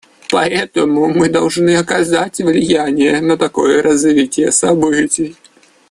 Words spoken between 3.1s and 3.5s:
на